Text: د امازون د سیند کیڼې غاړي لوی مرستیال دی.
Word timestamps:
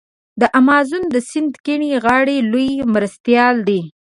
د 0.39 0.43
امازون 0.59 1.03
د 1.09 1.15
سیند 1.29 1.53
کیڼې 1.65 1.91
غاړي 2.05 2.37
لوی 2.51 2.69
مرستیال 2.93 3.55
دی. 3.67 3.81